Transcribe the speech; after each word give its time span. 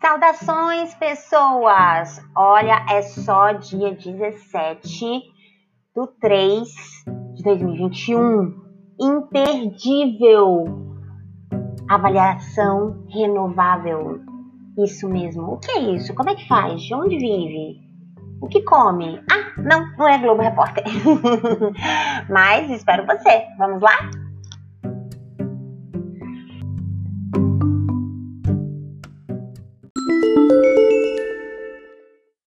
Saudações, 0.00 0.94
pessoas! 0.94 2.26
Olha, 2.34 2.86
é 2.88 3.02
só 3.02 3.52
dia 3.52 3.94
17 3.94 5.04
do 5.94 6.06
3 6.18 6.66
de 7.34 7.42
2021. 7.42 8.54
Imperdível! 8.98 10.64
Avaliação 11.86 13.04
renovável. 13.10 14.20
Isso 14.78 15.06
mesmo. 15.06 15.42
O 15.52 15.58
que 15.58 15.70
é 15.70 15.80
isso? 15.94 16.14
Como 16.14 16.30
é 16.30 16.34
que 16.34 16.48
faz? 16.48 16.80
De 16.80 16.94
onde 16.94 17.18
vive? 17.18 17.78
O 18.40 18.48
que 18.48 18.62
come? 18.62 19.22
Ah, 19.30 19.52
não, 19.58 19.86
não 19.98 20.08
é 20.08 20.16
Globo 20.16 20.40
Repórter. 20.40 20.84
Mas 22.30 22.70
espero 22.70 23.04
você. 23.04 23.44
Vamos 23.58 23.82
lá? 23.82 24.10